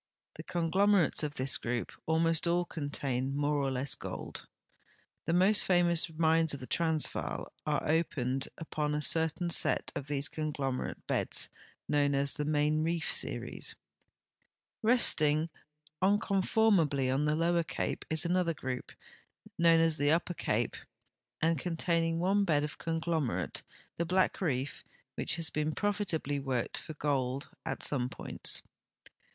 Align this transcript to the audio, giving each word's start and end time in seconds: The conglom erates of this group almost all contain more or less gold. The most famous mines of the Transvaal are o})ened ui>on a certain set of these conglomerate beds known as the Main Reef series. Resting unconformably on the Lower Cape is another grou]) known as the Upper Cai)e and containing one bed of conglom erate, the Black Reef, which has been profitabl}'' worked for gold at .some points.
The 0.33 0.41
conglom 0.43 0.93
erates 0.93 1.21
of 1.21 1.35
this 1.35 1.57
group 1.57 1.91
almost 2.07 2.47
all 2.47 2.65
contain 2.65 3.35
more 3.35 3.57
or 3.61 3.69
less 3.69 3.93
gold. 3.93 4.47
The 5.25 5.31
most 5.33 5.63
famous 5.63 6.09
mines 6.09 6.55
of 6.55 6.59
the 6.59 6.65
Transvaal 6.65 7.53
are 7.67 7.83
o})ened 7.83 8.47
ui>on 8.59 8.95
a 8.97 9.01
certain 9.03 9.51
set 9.51 9.91
of 9.95 10.07
these 10.07 10.27
conglomerate 10.27 11.05
beds 11.05 11.49
known 11.87 12.15
as 12.15 12.33
the 12.33 12.45
Main 12.45 12.81
Reef 12.83 13.13
series. 13.13 13.75
Resting 14.81 15.51
unconformably 16.01 17.13
on 17.13 17.25
the 17.25 17.35
Lower 17.35 17.61
Cape 17.61 18.03
is 18.09 18.25
another 18.25 18.55
grou]) 18.55 18.81
known 19.59 19.79
as 19.81 19.97
the 19.97 20.09
Upper 20.11 20.33
Cai)e 20.33 20.71
and 21.43 21.59
containing 21.59 22.17
one 22.17 22.43
bed 22.43 22.63
of 22.63 22.79
conglom 22.79 23.27
erate, 23.29 23.61
the 23.97 24.05
Black 24.05 24.41
Reef, 24.41 24.83
which 25.13 25.35
has 25.35 25.51
been 25.51 25.73
profitabl}'' 25.73 26.41
worked 26.43 26.79
for 26.79 26.95
gold 26.95 27.49
at 27.67 27.83
.some 27.83 28.09
points. 28.09 28.63